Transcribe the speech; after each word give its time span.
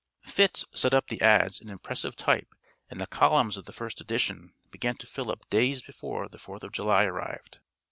"Fitz" 0.23 0.65
set 0.73 0.95
up 0.95 1.09
the 1.09 1.21
"ads" 1.21 1.61
in 1.61 1.69
impressive 1.69 2.15
type 2.15 2.55
and 2.89 2.99
the 2.99 3.05
columns 3.05 3.55
of 3.55 3.65
the 3.65 3.71
first 3.71 4.01
edition 4.01 4.55
began 4.71 4.95
to 4.97 5.05
fill 5.05 5.29
up 5.29 5.47
days 5.51 5.83
before 5.83 6.27
the 6.27 6.39
Fourth 6.39 6.63
of 6.63 6.71
July 6.71 7.03
arrived. 7.03 7.59